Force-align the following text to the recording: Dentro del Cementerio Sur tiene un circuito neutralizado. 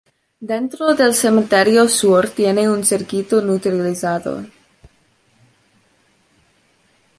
Dentro 0.51 0.95
del 0.95 1.13
Cementerio 1.13 1.87
Sur 1.87 2.27
tiene 2.31 2.67
un 2.67 2.83
circuito 2.83 3.39
neutralizado. 3.39 4.43